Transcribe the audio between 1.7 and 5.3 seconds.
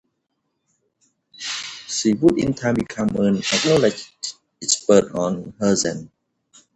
She would in time become an acknowledged expert